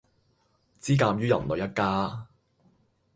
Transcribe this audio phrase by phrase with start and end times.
[0.81, 2.25] 茲鑒於人類一家